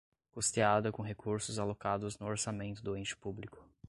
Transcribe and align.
custeada 0.31 0.91
com 0.91 1.03
recursos 1.03 1.59
alocados 1.59 2.17
no 2.17 2.25
orçamento 2.25 2.81
do 2.81 2.97
ente 2.97 3.15
público 3.15 3.63